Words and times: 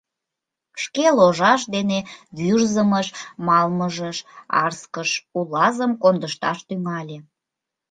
Шке 0.81 1.05
ложаш 1.17 1.61
дене 1.75 1.99
Вӱрзымыш, 2.37 3.07
Малмыжыш, 3.47 4.17
Арскыш 4.63 5.11
улазым 5.37 5.91
кондышташ 6.01 6.59
тӱҥале. 6.67 7.17